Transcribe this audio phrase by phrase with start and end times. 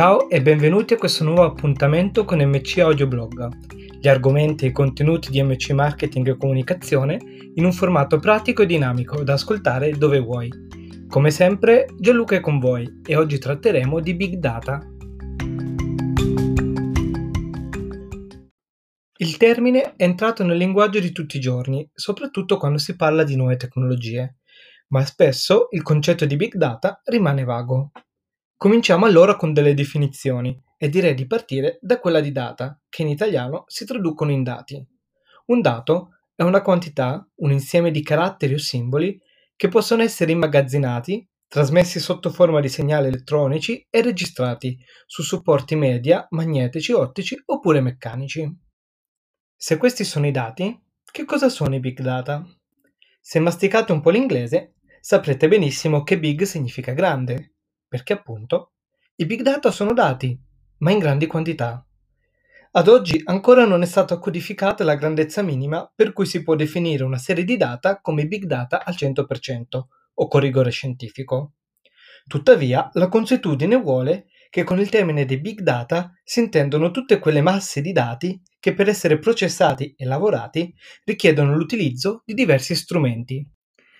[0.00, 3.48] Ciao e benvenuti a questo nuovo appuntamento con MC Audioblog,
[4.00, 7.18] gli argomenti e i contenuti di MC Marketing e Comunicazione
[7.52, 10.50] in un formato pratico e dinamico da ascoltare dove vuoi.
[11.06, 14.80] Come sempre, Gianluca è con voi e oggi tratteremo di Big Data.
[19.18, 23.36] Il termine è entrato nel linguaggio di tutti i giorni, soprattutto quando si parla di
[23.36, 24.38] nuove tecnologie,
[24.88, 27.90] ma spesso il concetto di Big Data rimane vago.
[28.60, 33.08] Cominciamo allora con delle definizioni e direi di partire da quella di data, che in
[33.08, 34.86] italiano si traducono in dati.
[35.46, 39.18] Un dato è una quantità, un insieme di caratteri o simboli
[39.56, 46.26] che possono essere immagazzinati, trasmessi sotto forma di segnali elettronici e registrati su supporti media,
[46.28, 48.46] magnetici, ottici oppure meccanici.
[49.56, 50.78] Se questi sono i dati,
[51.10, 52.46] che cosa sono i big data?
[53.22, 57.54] Se masticate un po' l'inglese, saprete benissimo che big significa grande
[57.90, 58.74] perché appunto
[59.16, 60.40] i big data sono dati,
[60.78, 61.84] ma in grandi quantità.
[62.70, 67.02] Ad oggi ancora non è stata codificata la grandezza minima per cui si può definire
[67.02, 69.80] una serie di data come big data al 100%
[70.14, 71.54] o con rigore scientifico.
[72.28, 77.40] Tuttavia, la consuetudine vuole che con il termine di big data si intendono tutte quelle
[77.40, 80.72] masse di dati che per essere processati e lavorati
[81.04, 83.44] richiedono l'utilizzo di diversi strumenti.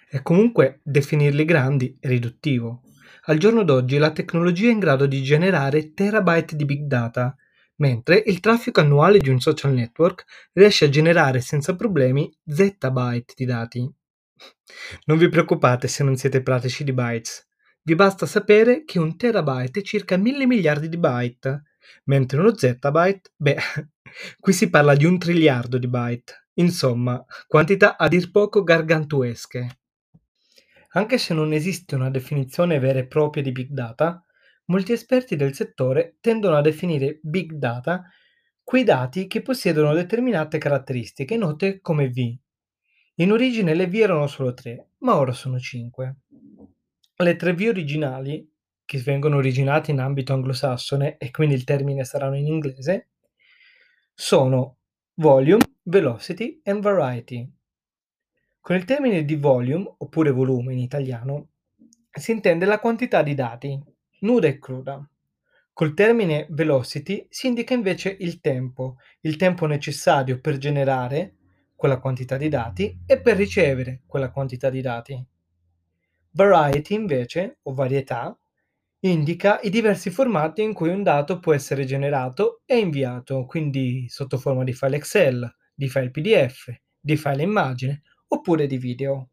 [0.08, 2.82] E comunque definirli grandi è riduttivo.
[3.30, 7.32] Al giorno d'oggi la tecnologia è in grado di generare terabyte di big data,
[7.76, 13.44] mentre il traffico annuale di un social network riesce a generare senza problemi zettabyte di
[13.44, 13.88] dati.
[15.04, 17.46] Non vi preoccupate se non siete pratici di bytes,
[17.82, 21.62] vi basta sapere che un terabyte è circa mille miliardi di byte,
[22.06, 23.56] mentre uno zettabyte, beh,
[24.40, 26.48] qui si parla di un triliardo di byte.
[26.54, 29.78] Insomma, quantità a dir poco gargantuesche.
[30.92, 34.24] Anche se non esiste una definizione vera e propria di big data,
[34.66, 38.04] molti esperti del settore tendono a definire big data
[38.62, 42.36] quei dati che possiedono determinate caratteristiche note come V.
[43.16, 46.20] In origine le V erano solo tre, ma ora sono cinque.
[47.16, 48.48] Le tre V originali,
[48.84, 53.10] che vengono originate in ambito anglosassone e quindi il termine saranno in inglese,
[54.14, 54.78] sono
[55.14, 57.52] volume, velocity and variety.
[58.70, 61.48] Con il termine di volume, oppure volume in italiano,
[62.12, 63.76] si intende la quantità di dati,
[64.20, 65.10] nuda e cruda.
[65.72, 71.34] Col termine velocity si indica invece il tempo, il tempo necessario per generare
[71.74, 75.26] quella quantità di dati e per ricevere quella quantità di dati.
[76.30, 78.38] Variety invece, o varietà,
[79.00, 84.38] indica i diversi formati in cui un dato può essere generato e inviato, quindi sotto
[84.38, 89.28] forma di file Excel, di file PDF, di file immagine oppure di video.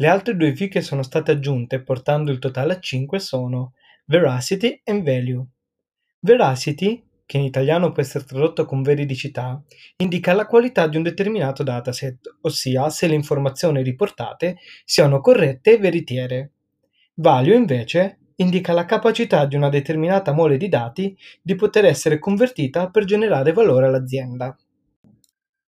[0.00, 3.72] Le altre due V che sono state aggiunte portando il totale a 5 sono
[4.04, 5.44] Veracity e Value.
[6.20, 9.60] Veracity, che in italiano può essere tradotto con veridicità,
[9.96, 15.78] indica la qualità di un determinato dataset, ossia se le informazioni riportate siano corrette e
[15.78, 16.52] veritiere.
[17.14, 22.88] Value invece indica la capacità di una determinata mole di dati di poter essere convertita
[22.88, 24.56] per generare valore all'azienda.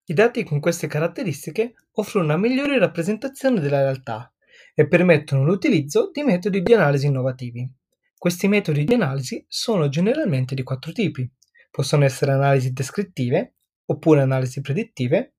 [0.06, 4.30] I dati con queste caratteristiche offrono una migliore rappresentazione della realtà
[4.74, 7.66] e permettono l'utilizzo di metodi di analisi innovativi.
[8.14, 11.30] Questi metodi di analisi sono generalmente di quattro tipi.
[11.70, 13.54] Possono essere analisi descrittive,
[13.86, 15.36] oppure analisi predittive,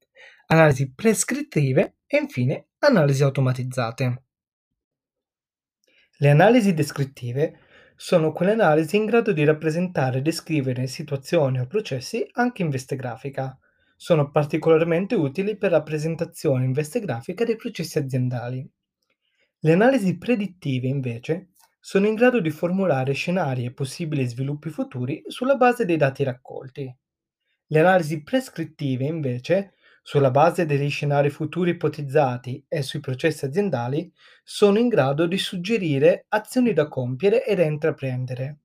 [0.48, 4.24] analisi prescrittive e infine analisi automatizzate.
[6.18, 7.60] Le analisi descrittive
[7.96, 12.96] sono quelle analisi in grado di rappresentare e descrivere situazioni o processi anche in veste
[12.96, 13.58] grafica,
[13.96, 18.68] sono particolarmente utili per la presentazione in veste grafica dei processi aziendali.
[19.60, 25.56] Le analisi predittive, invece, sono in grado di formulare scenari e possibili sviluppi futuri sulla
[25.56, 26.96] base dei dati raccolti.
[27.68, 34.12] Le analisi prescrittive, invece, sulla base degli scenari futuri ipotizzati e sui processi aziendali,
[34.44, 38.60] sono in grado di suggerire azioni da compiere e da intraprendere.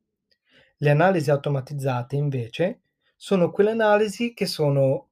[0.77, 2.81] Le analisi automatizzate, invece,
[3.17, 5.10] sono quelle analisi che sono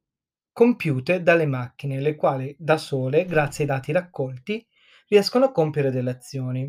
[0.59, 4.67] compiute dalle macchine, le quali da sole, grazie ai dati raccolti,
[5.07, 6.69] riescono a compiere delle azioni.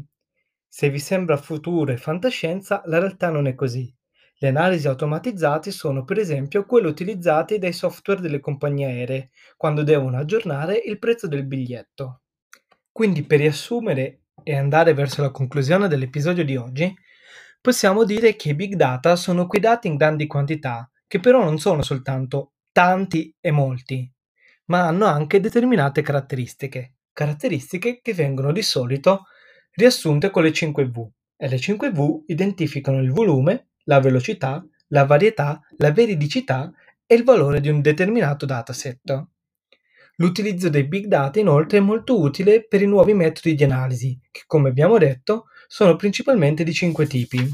[0.67, 3.91] Se vi sembra futuro e fantascienza, la realtà non è così.
[4.37, 10.17] Le analisi automatizzate sono per esempio quelle utilizzate dai software delle compagnie aeree quando devono
[10.17, 12.21] aggiornare il prezzo del biglietto.
[12.91, 16.95] Quindi per riassumere e andare verso la conclusione dell'episodio di oggi,
[17.59, 21.57] possiamo dire che i big data sono quei dati in grandi quantità, che però non
[21.57, 24.09] sono soltanto tanti e molti,
[24.67, 29.25] ma hanno anche determinate caratteristiche, caratteristiche che vengono di solito
[29.73, 35.59] riassunte con le 5 V, e le 5V identificano il volume, la velocità, la varietà,
[35.75, 36.71] la veridicità
[37.05, 39.25] e il valore di un determinato dataset.
[40.15, 44.43] L'utilizzo dei big data inoltre è molto utile per i nuovi metodi di analisi, che
[44.47, 47.45] come abbiamo detto sono principalmente di cinque tipi.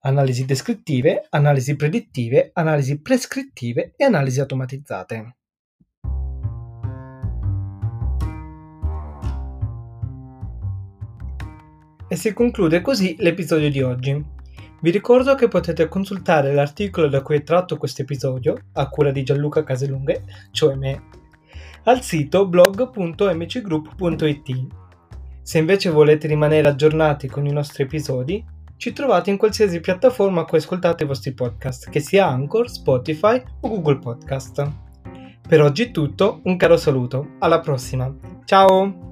[0.00, 5.36] Analisi descrittive, analisi predittive, analisi prescrittive e analisi automatizzate.
[12.06, 14.24] E si conclude così l'episodio di oggi.
[14.80, 19.24] Vi ricordo che potete consultare l'articolo da cui è tratto questo episodio, a cura di
[19.24, 20.22] Gianluca Caselunghe,
[20.52, 21.08] cioè me,
[21.82, 24.66] al sito blog.mcgroup.it.
[25.42, 30.44] Se invece volete rimanere aggiornati con i nostri episodi, ci trovate in qualsiasi piattaforma a
[30.44, 34.70] cui ascoltate i vostri podcast, che sia Anchor, Spotify o Google Podcast.
[35.46, 38.10] Per oggi è tutto, un caro saluto, alla prossima,
[38.44, 39.07] ciao!